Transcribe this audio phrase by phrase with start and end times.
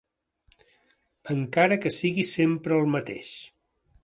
[1.35, 3.35] Encara que sigui sempre el mateix.